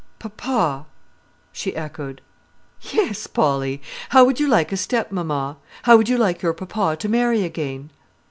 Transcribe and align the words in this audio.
"Papa!" 0.17 0.87
she 1.51 1.75
echoed. 1.75 2.21
"Yes, 2.91 3.27
Polly. 3.27 3.83
How 4.09 4.25
would 4.25 4.39
you 4.39 4.47
like 4.47 4.71
a 4.71 4.75
stepmamma? 4.75 5.57
How 5.83 5.95
would 5.95 6.09
you 6.09 6.17
like 6.17 6.41
your 6.41 6.53
papa 6.53 6.95
to 6.97 7.07
marry 7.07 7.43
again?" 7.43 7.91